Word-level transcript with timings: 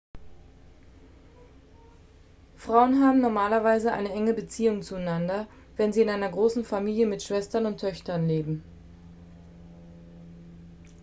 frauen 2.55 3.03
haben 3.03 3.21
normalerweise 3.21 3.91
eine 3.91 4.11
enge 4.11 4.33
beziehung 4.33 4.81
zueinander 4.81 5.47
wenn 5.77 5.93
sie 5.93 6.01
in 6.01 6.09
einer 6.09 6.31
großen 6.31 6.65
familie 6.65 7.05
mit 7.05 7.21
schwestern 7.21 7.67
und 7.67 7.79
töchtern 7.79 8.25
leben 8.27 8.63